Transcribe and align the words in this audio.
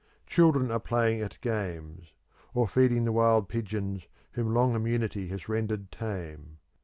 Children 0.25 0.71
are 0.71 0.79
playing 0.79 1.21
at 1.21 1.39
games, 1.41 2.15
or 2.55 2.67
feeding 2.67 3.05
the 3.05 3.11
wild 3.11 3.47
pigeons 3.47 4.07
whom 4.31 4.51
long 4.51 4.73
immunity 4.73 5.27
has 5.27 5.47
rendered 5.47 5.91
tame. 5.91 6.57